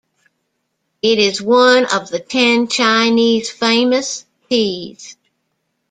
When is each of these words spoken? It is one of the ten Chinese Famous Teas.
It 1.03 1.19
is 1.19 1.43
one 1.43 1.85
of 1.93 2.09
the 2.09 2.17
ten 2.19 2.67
Chinese 2.67 3.51
Famous 3.51 4.25
Teas. 4.49 5.15